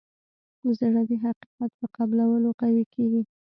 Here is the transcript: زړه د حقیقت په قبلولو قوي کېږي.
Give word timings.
زړه 0.77 1.01
د 1.09 1.11
حقیقت 1.23 1.69
په 1.79 1.85
قبلولو 1.95 2.49
قوي 2.61 2.83
کېږي. 2.93 3.21